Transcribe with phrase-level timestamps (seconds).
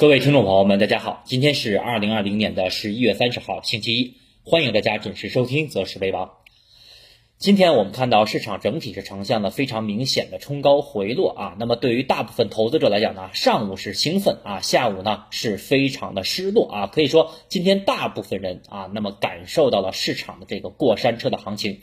[0.00, 6.26] 各位听众朋友们，大家好，今天是二零二零年的十一月三十号，星期一，欢迎大家准时收听《择时为王》。
[7.36, 21.80] 今天我们看到市场整体是呈现了非常明显的冲高回落啊，那么对于大部分投资者来讲呢，上午是兴奋啊，下午呢是非常的失落啊，可以说今天大部分人啊，那么感受到了市场的这个过山车的行情。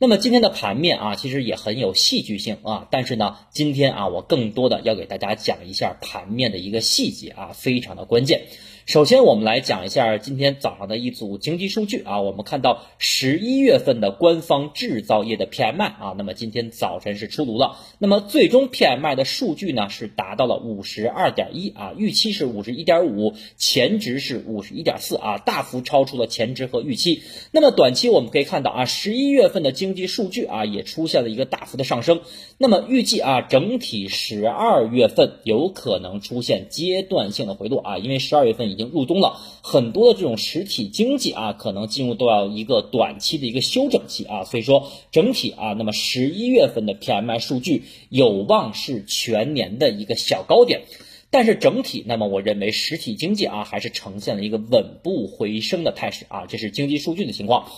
[0.00, 8.46] 那么今天的盘面啊，其实也很有戏剧性啊，但是呢，今天啊，我更多的要给大家讲一下盘面的一个细节啊，非常的关键。
[8.88, 12.22] 首先，我们来讲一下今天早上的一组经济数据啊。
[12.22, 17.76] 我们看到十一月份的官方制造业的 PMI 啊，那么今天早晨是出炉了。
[17.98, 27.20] 那么最终 PMI 的数据呢是达到了五十二点一啊，预期是五十一点五，前值是五十一点四啊，大幅超出了前值和预期。
[27.52, 32.22] 那么短期我们可以看到啊，十一月份的经济数据啊也出现了一个大幅的上升。
[32.56, 50.82] 那么预计啊，整体十二月份有可能出现阶段性的回落啊，因为十二月份已已经入冬了，很多的这种实体经济啊，可能进入都要一个短期的一个休整期啊，所以说整体啊，那么十一月份的 PMI 数据有望是全年的一个小高点，
[51.30, 57.68] 但是整体，那么我认为实体经济啊，还是呈现了一个稳步回升的态势啊，这是经济数据的情况。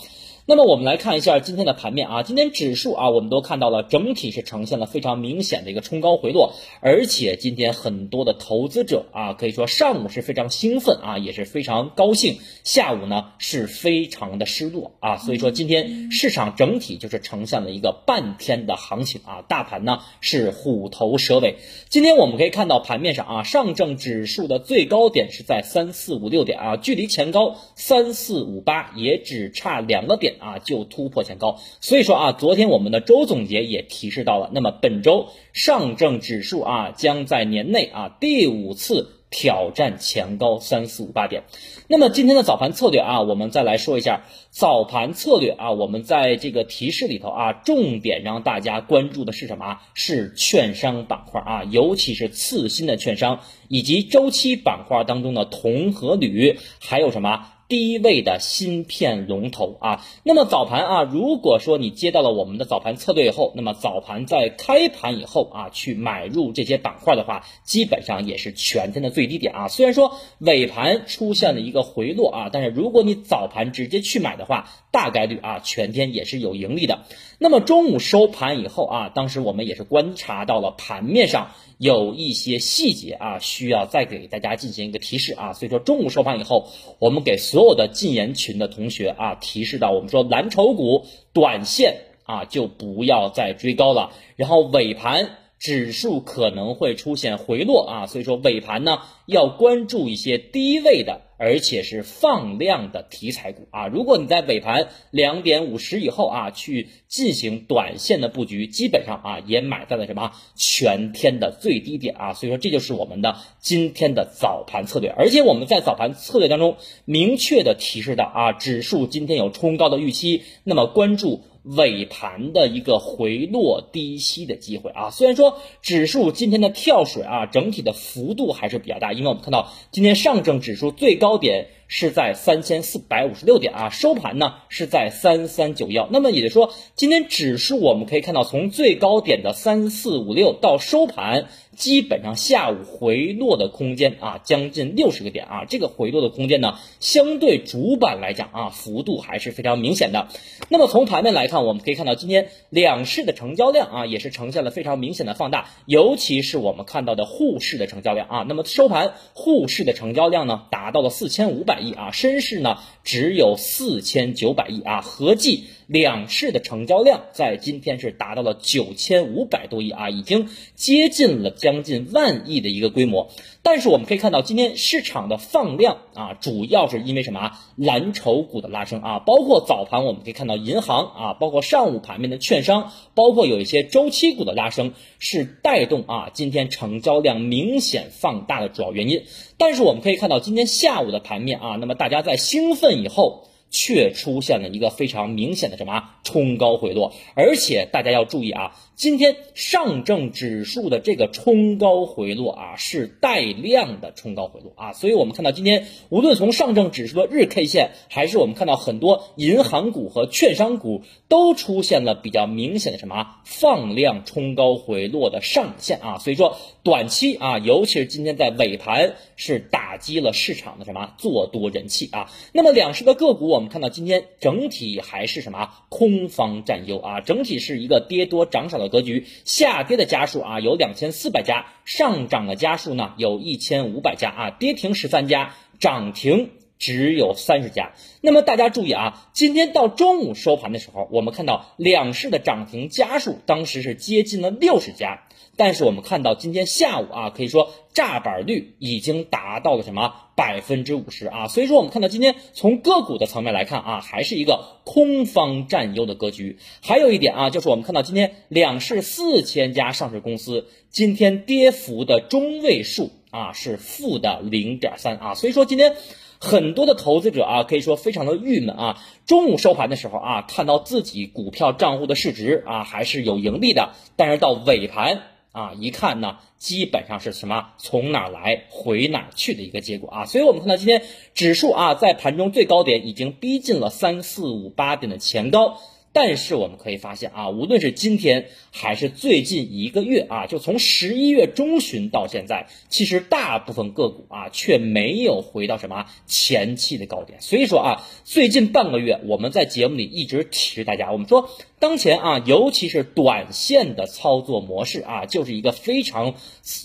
[0.47, 21.57] 那么我们来看一下今天的盘面啊，今天指数啊，我们都看到了，整体是呈现了非常明显的一个冲高回落，而且今天很多的投资者啊，可以说上午是非常兴奋啊，也是非常高兴，下午呢是非常的失落啊，所以说今天市场整体就是呈现了一个半天的行情啊，大盘呢是虎头蛇尾。
[21.89, 30.30] 今天我们可以看到盘面上啊，上证指数的最高点是在三四五六点啊，距离前高三四五八也只差两个点。
[30.39, 41.43] 啊，就突破前高，所以说啊，昨天我们的周总结也提示到了，那么本周上证指数啊，将在年内啊第五次挑战前高三四五八点。
[41.87, 49.79] 那么今天的早盘策略啊，我们再来说一下早盘策略啊，我们在这个提示里头啊，重点让大家关注的是什么？
[49.93, 53.39] 是券商板块啊，尤其是次新的券商，
[53.69, 57.47] 以及周期板块当中的铜和铝，还有什么？
[57.71, 69.67] 低位的芯片龙头啊，那么早盘啊，如果说你接到了我们的早盘策略以后，那么早盘在开盘以后啊，去买入这些板块的话，基本上也是全天的最低点啊。
[69.69, 77.05] 虽然说尾盘出现了一个回落啊，但是如果你早盘直接去买的话，大概率啊，全天也是有盈利的。
[77.39, 85.53] 那么中午收盘以后啊，当时我们也是观察到了盘面上有一些细节啊，需要再给大家进行一个提示啊。
[85.53, 86.67] 所以说中午收盘以后，
[86.99, 95.37] 我们给所所有的禁言群的同学啊提示到，我们说蓝筹股短线啊就不要再追高了，然后尾盘。
[95.59, 103.87] 指数可能会出现回落啊，所以说尾盘呢要关注一些低位的，而且是放量的题材股啊。
[103.87, 112.33] 如果你在尾盘两点五十以后啊去进行短线的布局，基本上啊也买在了什么全天的最低点啊。
[112.33, 121.41] 所以说这就是我们的今天的早盘策略，而且我们在早盘策略当中明确的提示到啊，指数今天有冲高的预期，那么关注。
[121.63, 131.67] 尾盘的一个回落低吸的机会啊，虽然说指数今天的跳水啊，整体的幅度还是比较大，因为我们看到今天上证指数最高点。
[131.93, 136.07] 是在三千四百五十六点啊，收盘呢是在三三九幺。
[136.09, 145.65] 那么也就说，今天指数我们可以看到，从最高点的三四五六到收盘，基本上下午回落的空间啊，将近六十个点啊。
[145.65, 150.29] 这个回落的空间呢，相对主板来讲啊，幅度还是非常明显的。
[150.69, 158.45] 那么从盘面来看，我们可以看到今天两市的成交量啊，也是呈现了非常明显的放大，尤其是我们看到的沪市的成交量啊。
[158.47, 161.80] 那么收盘沪市的成交量呢，达到了四千五百。
[161.81, 173.29] 亿啊，深市呢只有四千九百亿啊，合计两市的成交量在今天是达到了九千五百多亿啊，已经接近了将近万亿的一个规模。
[173.61, 177.59] 但是我们可以看到，今天市场的放量啊，主要是因为什么啊？
[177.75, 189.23] 蓝筹股的拉升啊，包括早盘我们可以看到银行啊，包括上午盘面的券商，包括有一些周期股的拉升，是带动啊今天成交量明显放大的主要原因。
[189.57, 236.51] 但是我们可以看到，今天下午的盘面啊，那么大家在兴奋以后，却出现了一个非常明显的什么冲高回落，而且大家要注意啊，今天上证指数的这个冲高回落啊，是带量的冲高回落啊，所以我们看到今天无论从上证指数的日 K 线，还是我们看到很多银行股和券商股都出现了比较明显的什么放量冲高回落的上影线啊，所以说短期啊，尤其是今天在尾盘是打击了市场的什么做多人气啊，那么两市的个股我们看到今天整体还是什么空方占优啊，整体是一个跌多涨少的格局，下跌的家数啊有两千四百家，上涨的家数呢有一千五百家啊，跌停十三家，涨停。
[236.81, 237.91] 只有三十家。
[238.21, 251.47] 那么大家注意啊，今天到中午收盘的时候，我们看到两市的涨停家数当时是接近了六十家，但是我们看到今天下午啊，可以说炸板率已经达到了什么百分之五十啊。
[251.47, 256.57] 所以说我们看到今天从个股的层面来看啊，还是一个空方占优的格局。
[256.81, 265.95] 还有一点啊，就是我们看到今天两市四千家上市公司今天跌幅的中位数啊是负的零点三啊，所以说今天。
[266.43, 268.97] 很多的投资者啊，可以说非常的郁闷啊。
[269.27, 280.25] 中午收盘的时候啊，看到自己股票账户的市值啊还是有盈利的，但是到尾盘啊一看呢，基本上是什么从哪来回哪去的一个结果啊。
[280.25, 281.03] 所以我们看到今天
[281.35, 285.77] 指数啊在盘中最高点已经逼近了三四五八点的前高。
[286.13, 297.39] 但是我们可以发现啊，无论是今天还是最近一个月啊，就从十一月中旬到现在，其实大部分个股啊却没有回到什么前期的高点。
[297.41, 301.49] 所以说啊，最近半个月我们在节目里一直提示大家，我们说。
[301.81, 306.35] 当前啊，尤其是短线的操作模式啊，就是一个非常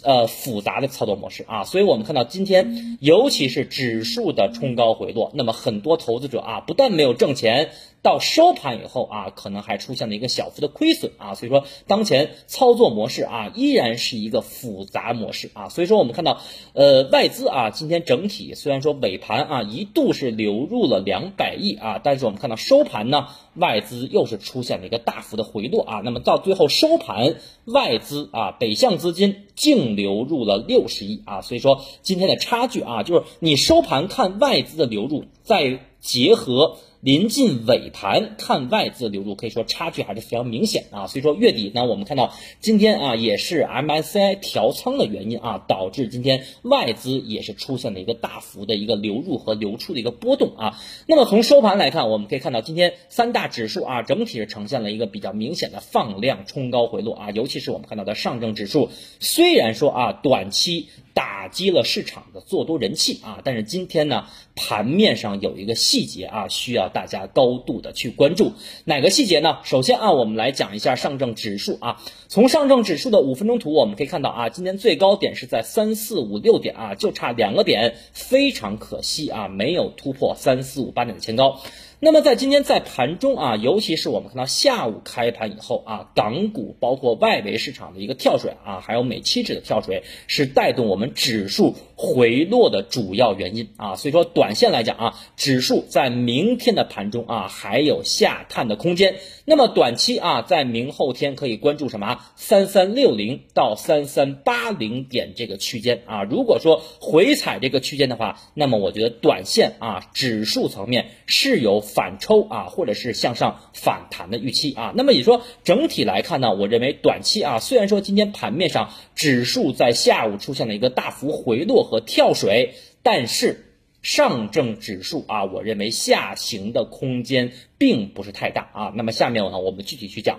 [0.03, 16.41] 呃复杂的操作模式啊，所以我们看到今天，尤其是指数的冲高回落，那么很多投资者啊，不但没有挣钱，到收盘以后啊，可能还出现了一个小幅的亏损啊，所以说当前操作模式啊，依然是一个复杂模式啊，所以说我们看到
[16.73, 23.27] 呃外资啊，今天整体虽然说尾盘啊一度是流入了两百亿啊，但是我们看到收盘呢，
[23.57, 24.87] 外资又是出现了。
[24.87, 36.77] 一个大幅的回落啊，那么到最后收盘，外资啊北向资金净流入了六十亿啊，所以说今天的差距啊，就是你收盘看外资的流入，再结合。
[37.07, 41.07] 临近尾盘看外资流入，可以说差距还是非常明显啊。
[41.07, 50.81] 所以说月底呢，我们看到今天啊也是 MSCI 调仓的原因啊，导致今天外资也是出现了一个大幅的一个流入和流出的一个波动啊。
[51.07, 60.89] 那么从收盘来看，我们可以看到今天三大指数啊整体是呈现了一个比较明显的放量冲高回落啊，尤其是我们看到的上证指数，虽然说啊短期。
[61.17, 68.53] 打击了市场的做多人气啊，但是今天呢，盘面上有一个细节啊，需要大家高度的去关注。
[68.85, 69.61] 哪个细节呢？
[69.65, 72.03] 首先啊，我们来讲一下上证指数啊。
[72.29, 81.63] 从上证指数的五分钟图，我们可以看到啊，今天最高点是在三四五六点啊，就差两个点，非常可惜啊，没有突破三四五八点的前高。
[81.99, 93.97] 那么在今天在盘中啊，尤其是我们看到下午开盘以后啊，港股包括外围市场的一个跳水啊，还有美期指的跳水，是带动我们指数回落的主要原因啊。
[93.97, 99.17] 所以说，短线来讲啊，指数在明天的盘中啊，还有下探的空间。
[99.47, 102.21] 那么短期啊，在明后天可以关注什么？
[102.37, 106.25] 三三六零到三三八零点这个区间啊。
[106.25, 114.93] 如果说回踩这个区间的话，那么我觉得短线啊，指数层面是有反抽啊，或者是向上反弹的预期啊。
[114.95, 123.63] 那么你说整体来看呢，我认为短期啊，虽然说今天盘面上指数在下午出现了一个大幅回落和跳水，但是。
[124.03, 128.93] 上证指数啊，我认为下行的空间并不是太大啊。
[128.95, 130.39] 那么下面呢，我们具体去讲。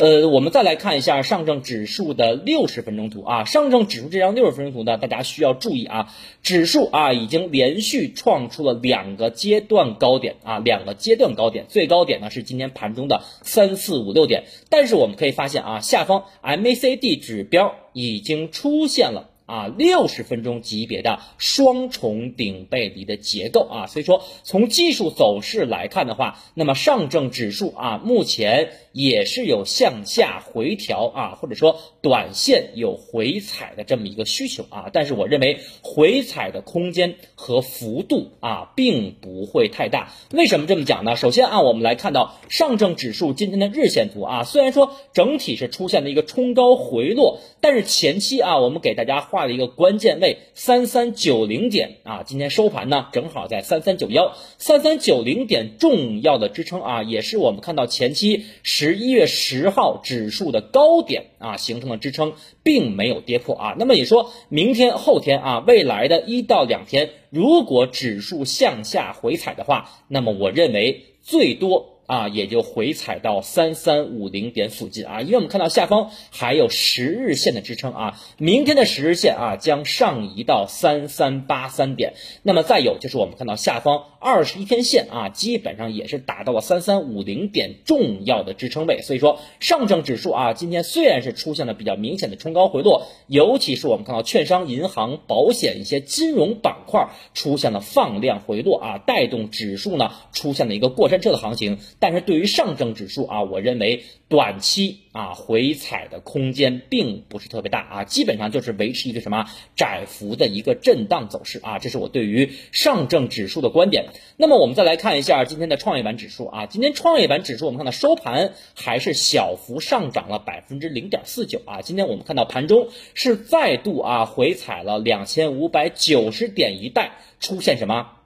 [0.00, 3.44] 呃，我们再来看一下上证指数的六十分钟图啊。
[3.44, 14.44] 上证指数这张六十分钟图呢，大家需要注意啊，指数啊已经连续创出了两个阶段高点啊，两个阶段高点，最高点呢是今天盘中的三四五六点。
[14.70, 19.26] 但是我们可以发现啊，下方 MACD 指标已经出现了。
[19.50, 34.90] 啊，六十分钟级别的双重顶背离的结构啊，所以说从技术走势来看的话，那么上证指数啊，目前也是有向下回调啊，或者说短线有回踩的这么一个需求啊。
[34.92, 40.12] 但是我认为回踩的空间和幅度啊，并不会太大。
[40.32, 41.16] 为什么这么讲呢？
[41.16, 58.44] 首先啊，我们来看到上证指数今天的日线图啊，虽然说整体是出现了一个冲高回落，但是前期啊，我们给大家画了一个关键位三三九零点啊，今天收盘呢正好在三三九幺，三三九零点重要的支撑啊，也是我们看到前期
[58.80, 62.32] 十一月十号指数的高点啊形成了支撑，
[62.62, 63.74] 并没有跌破啊。
[63.78, 71.89] 那么也说明天后天啊，未来的一到两天，如果指数向下回踩的话，那么我认为最多。
[72.10, 101.78] 啊，也就回踩到三三五零点附近啊，因为我们看到下方还有十日线的支撑啊，明天的十日线啊将上移到三三八三点，那么再有就是我们看到下方二十一天线啊，基本上也是达到了三三五零点重要的支撑位，所以说上证指数啊，今天虽然是出现了比较明显的冲高回落，尤其是我们看到券商、银行、保险一些金融板块出现了放量回落啊，带动指数呢出现了一个过山车的行情。
[102.00, 109.44] 但是对于上证指数啊，我认为短期啊回踩的空间并不是特别大啊，基本上就是维持一个什么
[109.76, 114.06] 窄幅的一个震荡走势啊，这是我对于上证指数的观点。
[114.38, 128.19] 那么我们再来看一下今天的创业板指数啊，今天创业板指数我们看到收盘还是小幅上涨了百分之零点四九啊，今天我们看到盘中是再度啊回踩了两千五百九十点一带，出现什么？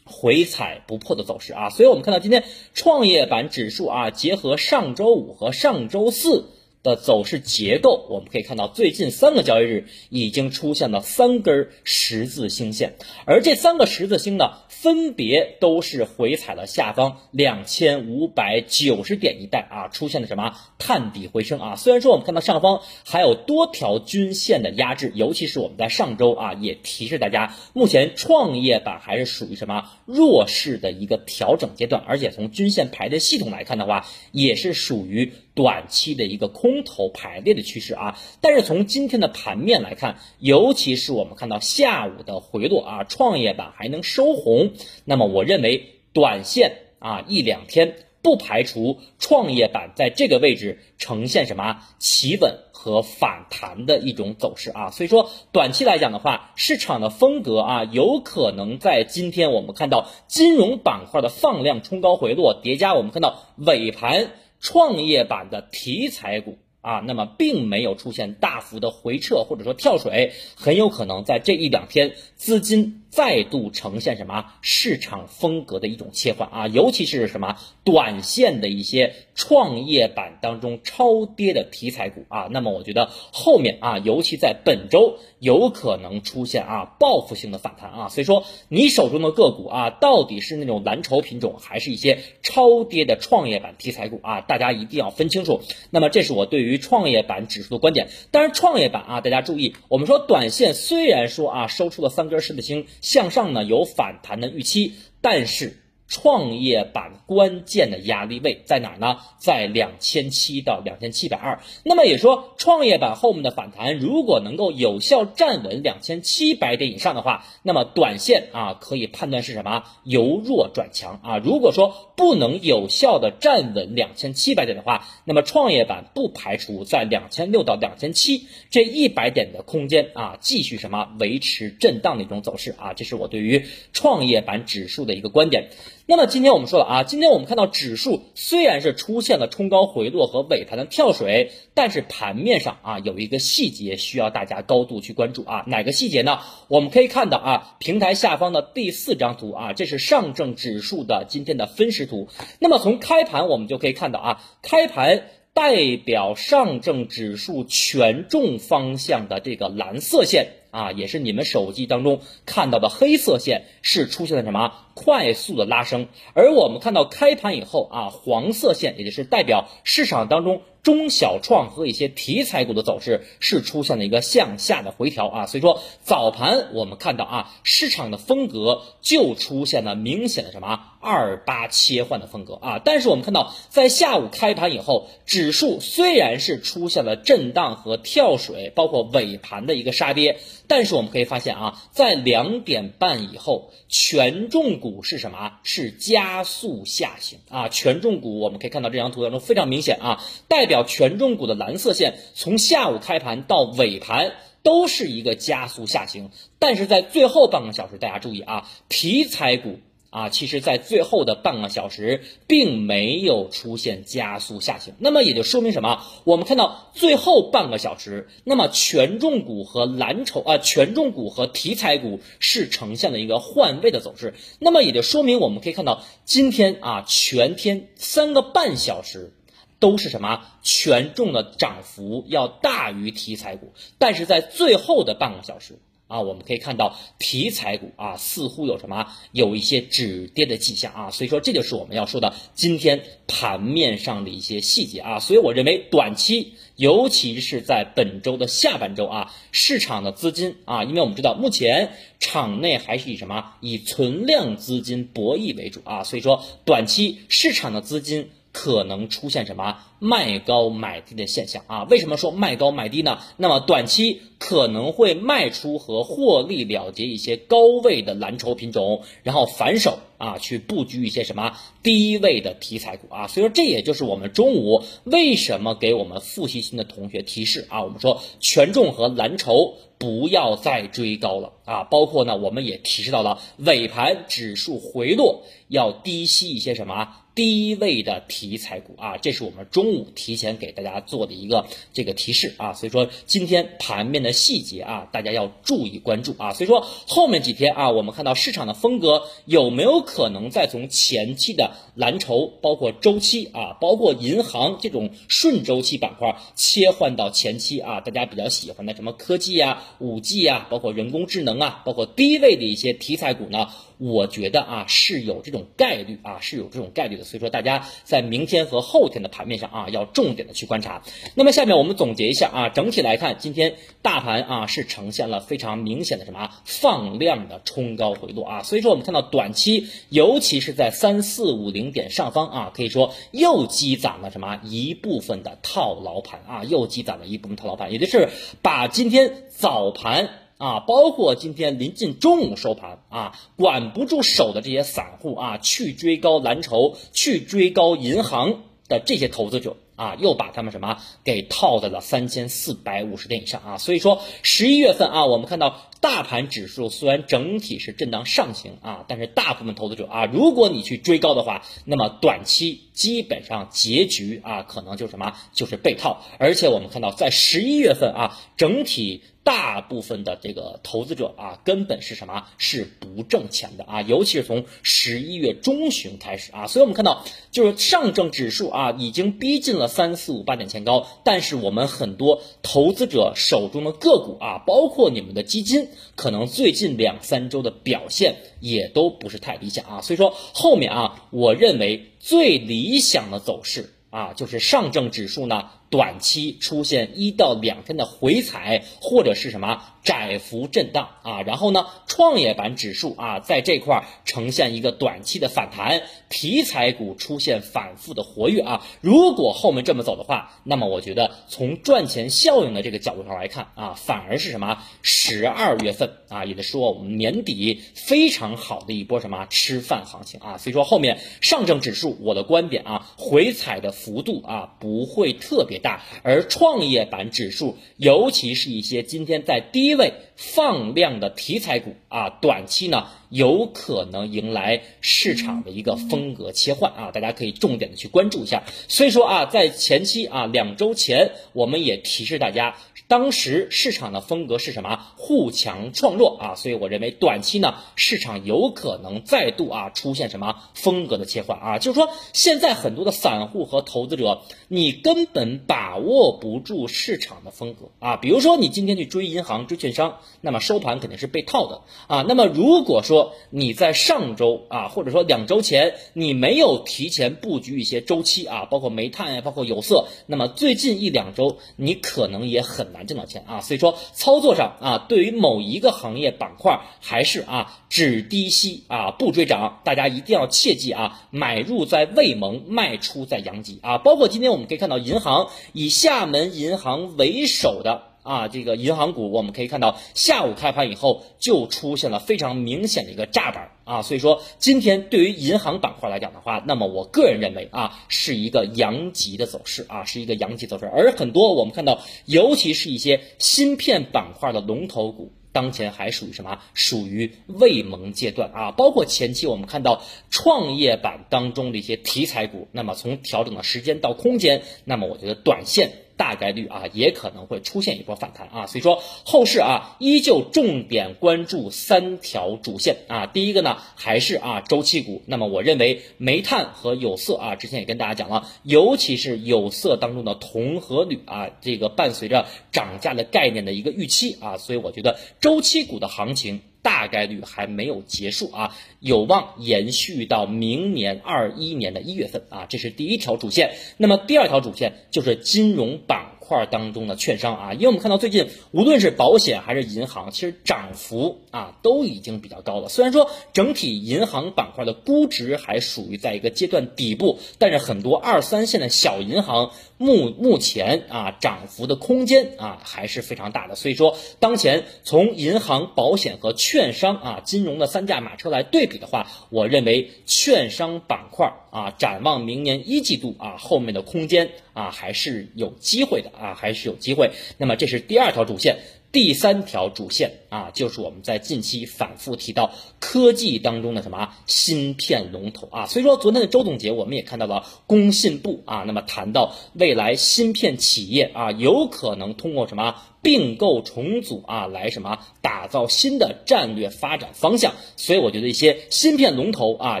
[0.04, 2.44] 回踩不破的走势啊，所以我们看到今天
[2.74, 6.50] 创业板指数啊，结合上周五和上周四
[6.84, 12.94] 的走势结构，我们可以看到最近三个交易日已经出现了三根十字星线，
[13.26, 14.58] 而这三个十字星呢。
[14.68, 21.76] 分别都是回踩了下方两千五百九十点一带啊，出现了什么探底回升啊？
[21.76, 35.32] 虽然说我们看到上方还有多条均线的压制，尤其是我们在上周啊也提示大家，目前创业板还是属于什么弱势的一个调整阶段，而且从均线排列系统来看的话，也是属于。
[35.54, 44.72] 短期的一个空头排列的趋势啊，但是从今天的盘面来看，尤其是我们看到下午的回落啊，创业板还能收红，
[45.04, 64.32] 那么我认为短线啊一两天不排除创业板在这个位置呈现什么企稳和反弹的一种走势啊，所以说短期来讲的话，市场的风格啊，有可能在今天我们看到金融板块的放量冲高回落叠加，我们看到尾盘。
[64.64, 73.03] 创业板的题材股啊，那么并没有出现大幅的回撤或者说跳水，很有可能在这一两天资金。
[73.14, 94.40] 再度呈现什么市场风格的一种切换啊，尤其是什么短线的一些创业板当中超跌的题材股啊，那么我觉得后面啊，尤其在本周有可能出现啊报复性的反弹啊，所以说你手中的个股啊，到底是那种蓝筹品种，还是一些超跌的创业板题材股啊？
[94.40, 95.60] 大家一定要分清楚。
[95.90, 98.08] 那么这是我对于创业板指数的观点。
[98.32, 102.86] 当然，创业板啊，大家注意，我们说短线虽然说啊收出了三根十字星。
[103.04, 109.18] 向上呢有反弹的预期，但是创业板关键的压力位在哪呢？
[109.38, 111.60] 在两千七到两千七百二。
[111.82, 119.84] 那么也说，创业板后面的反弹如果能够有效站稳两千七百点以上的话，那么短线啊可以判断是什么？
[120.04, 121.38] 由弱转强啊。
[121.38, 135.70] 如果说不能有效的站稳两千七百点的话，那么创业板不排除在两千六到两千七这一百点的空间啊，继续什么维持震荡的一种走势啊，这是我对于创业板指数的一个观点。
[136.06, 146.40] 那么今天我们说了啊，今天我们看到指数虽然是出现了冲高回落和尾盘的跳水，但是盘面上啊有一个细节需要大家高度去关注啊，哪个细节呢？
[146.68, 152.28] 我们可以看到啊，平台下方的第四张图啊，这是上证指数的今天的分时图。
[152.58, 160.48] 那么从开盘我们就可以看到啊，开盘代表上证指数权重方向的这个蓝色线。
[160.74, 164.72] 啊，也是你们手机当中看到的黑色线是出现了什么？
[164.94, 180.90] 快速的拉升，而我们看到开盘以后啊，黄色线也就是代表市场当中中小创和一些题材股的走势是出现了一个向下的回调啊，所以说早盘我们看到啊，市场的风格就出现了明显的什么？
[181.00, 195.58] 二八切换的风格啊，但是我们看到在下午开盘以后，指数虽然是出现了震荡和跳水，包括尾盘的一个杀跌，但是我们可以发现啊，在两点半以后，权重股是什么？
[195.62, 209.78] 是加速下行啊，权重股我们可以看到这张图当中非常明显啊，代表叫权重股的蓝色线从下午开盘到尾盘都是一个加速下行，但是在最后半个小时，大家注意啊，题材股。
[210.14, 216.04] 啊，其实，在最后的半个小时，并没有出现加速下行，那么也就说明什么？
[216.22, 229.32] 我们看到最后半个小时，那么权重股和蓝筹啊，权重股和题材股是呈现了一个换位的走势，那么也就说明我们可以看到，今天啊，全天三个半小时
[229.78, 230.42] 都是什么？
[230.62, 235.78] 权重的涨幅要大于题材股，但是在最后的半个小时。
[236.06, 258.28] 啊，我们可以看到题材股啊，似乎有什么有一些止跌的迹象啊，所以说这就是我们要说的今天盘面上的一些细节啊，所以我认为短期，尤其是在本周的下半周啊，市场的资金啊，因为我们知道目前场内还是以什么以存量资金博弈为主啊，所以说短期市场的资金。
[258.54, 261.82] 可能出现什么卖高买低的现象啊？
[261.90, 263.18] 为什么说卖高买低呢？
[263.36, 273.26] 那么短期可能会卖出和获利了结一些高位的蓝筹品种，然后反手啊去布局一些什么低位的题材股啊。
[273.26, 281.82] 所以说这也就是我们中午为什么给我们复习新的同学提示啊，我们说权重和蓝筹不要再追高了啊。
[281.82, 287.16] 包括呢，我们也提示到了尾盘指数回落要低吸一些什么。
[287.34, 313.70] 低位的题材股啊，这是我们中午提前给大家做的一个这个提示啊，所以说今天盘面的细节啊，大家要注意关注啊，所以说后面几天啊，我们看到市场的风格有没有可能再从前期的蓝筹，包括周期啊，包括银行这种顺周期板块切换到前期啊，大家比较喜欢的什么科技啊、五 G 啊，包括人工智能啊，包括低位的一些题材股呢？
[313.98, 321.02] 我觉得啊是有这种概率啊是有这种概率的，所以说大家在明天和后天的盘面上啊要重点的去观察。
[321.34, 338.28] 那么下面我们总结一下啊，整体来看，今天大盘啊是呈现了非常明显的什么放量的冲高回落啊，所以说我们看到短期，尤其是在三四五零点上方啊，可以说又积攒了什么一部分的套牢盘啊，又积攒了一部分套牢盘，也就是
[338.60, 340.30] 把今天早盘。
[340.64, 353.76] 啊，包括今天临近中午收盘啊，管不住手的这些散户啊，去追高蓝筹，去追高银行的这些投资者啊，又把他们什么给套在了三千四百五十点以上啊。
[353.76, 366.22] 所以说，十一月份啊，我们看到大盘指数虽然整体是震荡上行啊，但是大部分投资者啊，如果你去追高的话，那么短期基本上结局啊，可能就什么就是被套。
[366.38, 369.22] 而且我们看到在十一月份啊，整体。
[369.44, 372.46] 大部分的这个投资者啊，根本是什么？
[372.56, 374.00] 是不挣钱的啊！
[374.00, 390.00] 尤其是从十一月中旬开始啊，所以我们看到，就是上证指数啊，已经逼近了三四五八点前高，但是我们很多投资者手中的个股啊，包括你们的基金，可能最近两三周的表现也都不是太理想啊。
[390.02, 395.70] 所以说后面啊，我认为最理想的走势啊，就是上证指数呢。
[395.94, 408.84] 短期出现一到两天的回踩，或者是什么窄幅震荡啊，然后呢，创业板指数啊，在这块呈现一个短期的反弹，题材股出现反复的活跃啊。
[409.02, 420.58] 如果后面这么走的话，那么我觉得从赚钱效应的这个角度上来看啊，反而是什么十二月份啊，也就是说我们年底非常好的一波什么吃饭行情啊。
[420.58, 425.80] 所以说后面上证指数，我的观点啊，回踩的幅度啊不会特别。
[425.84, 438.62] 大，而创业板指数，尤其是一些今天在低位放量的题材股啊，短期呢有可能迎来市场的一个风格切换啊，大家可以重点的去关注一下。
[438.86, 442.76] 所以说啊，在前期啊，两周前我们也提示大家。
[443.06, 444.98] 当时市场的风格是什么？
[445.16, 458.16] 互强创弱啊，所以我认为短期呢，市场有可能再度啊出现什么风格的切换啊，就是说现在很多的散户和投资者，你根本把握不住市场的风格啊。
[458.16, 462.24] 比如说你今天去追银行、追券商，那么收盘肯定是被套的啊。
[462.26, 473.60] 那么如果说你在上周啊，或者说两周前你没有提前布局一些周期啊，包括煤炭呀，包括有色，那么最近一两周你可能也很难挣到钱啊。
[473.60, 483.98] 所以说操作上啊，对于某一个行业板块还是啊只低吸啊不追涨，大家一定要切记啊，买入在未萌，卖出在阳极啊。
[483.98, 488.13] 包括今天我们可以看到银行以厦门银行为首的。
[488.24, 505.32] 啊，这个银行股我们可以看到，下午开盘以后就出现了非常明显的一个炸板啊，所以说今天对于银行板块来讲的话，那么我个人认为啊，是一个阳极的走势啊，是一个阳极走势，而很多我们看到，尤其是一些芯片板块的龙头股。
[505.52, 506.58] 当前还属于什么？
[506.74, 508.72] 属于未萌阶段啊！
[508.72, 518.66] 包括前期我们看到创业板当中的一些题材股，那么从调整的时间到空间，那么我觉得短线大概率啊也可能会出现一波反弹啊。
[518.66, 523.26] 所以说后市啊依旧重点关注三条主线啊。
[523.26, 535.18] 第一个呢还是啊周期股，那么我认为煤炭和有色啊，之前也跟大家讲了，尤其是有色当中的铜和铝啊，这个伴随着涨价的概念的一个预期啊，所以我觉得。
[535.40, 543.74] 周期股的行情大概率还没有结束啊，有望延续到明年二一年的一月份啊，这是第一条主线。
[543.96, 546.33] 那么第二条主线就是金融板。
[546.46, 552.88] 块当中的券商啊，因为我们看到最近无论是保险还是银行，其实涨幅啊都已经比较高了。
[552.88, 563.74] 虽然说整体银行板块的估值还属于在一个阶段底部，但是很多二三线的小银行目目前啊涨幅的空间啊还是非常大的。
[563.74, 576.30] 所以说，当前从银行、保险和券商啊金融的三驾马车来对比的话，我认为券商板块啊展望明年一季度啊后面的空间啊还是有机会的。
[576.38, 577.30] 啊，还是有机会。
[577.56, 578.76] 那么这是第二条主线，
[579.12, 585.86] 第三条主线啊，就是我们在近期反复提到科技当中的什么芯片龙头啊。
[585.86, 592.94] 所以说昨天的周总结，我们也看到了工信部啊，那么谈到未来芯片企业啊，有可能通过什么？
[593.24, 597.72] 并购重组啊，来什么打造新的战略发展方向？
[597.96, 600.00] 所以我觉得一些芯片龙头啊，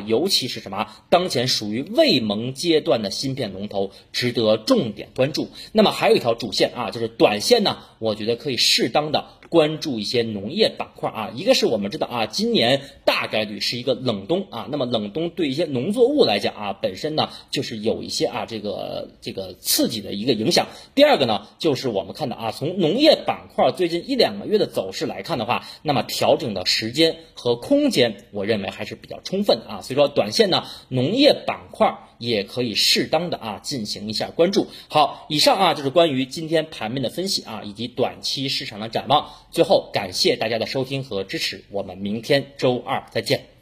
[0.00, 5.48] 尤其是什么当前属于未萌阶段的芯片龙头，值得重点关注。
[5.72, 9.24] 那么还有一条主线啊，就是短线呢，我觉得可以适当的。
[9.54, 20.66] 关注一些农业板块啊，一个是我们知道啊，今年大概率是一个冷冬啊，那么冷冬对一些农作物来讲啊，本身呢就是有一些啊这个这个刺激的一个影响。
[20.96, 31.96] 第二个呢，就是我们看到啊，从农业板块最近一两个月的走势来看的话，那么调整的时间和空间，我认为还是比较充分啊，所以说短线呢，农业板块。
[32.18, 34.66] 也可以适当的啊进行一下关注。
[34.88, 39.30] 好，以上啊就是关于今天盘面的分析啊，以及短期市场的展望。
[39.50, 43.53] 最后感谢大家的收听和支持，我们明天周二再见。